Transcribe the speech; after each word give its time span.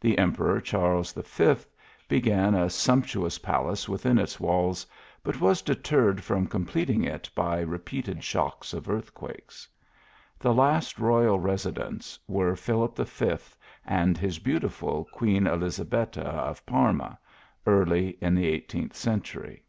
The 0.00 0.18
Emperor 0.18 0.60
Charles 0.60 1.12
V. 1.12 1.54
began 2.08 2.56
a 2.56 2.68
sumptuous 2.68 3.38
palace 3.38 3.88
within 3.88 4.18
its 4.18 4.40
walls, 4.40 4.84
but 5.22 5.40
was 5.40 5.62
deterred 5.62 6.24
from 6.24 6.48
completing 6.48 7.04
it 7.04 7.30
by 7.36 7.60
repeated 7.60 8.24
shocks 8.24 8.74
of 8.74 8.90
earthquakes. 8.90 9.68
The 10.40 10.52
last 10.52 10.98
royal 10.98 11.38
residents 11.38 12.18
were 12.26 12.56
Philip 12.56 12.96
V. 12.96 13.36
and 13.86 14.18
his 14.18 14.40
beautiful 14.40 15.06
Queen 15.12 15.46
Elizabetta, 15.46 16.24
of 16.26 16.66
Parma, 16.66 17.16
early 17.64 18.18
in 18.20 18.34
the 18.34 18.48
eighteenth 18.48 18.96
cen 18.96 19.20
tury. 19.20 19.60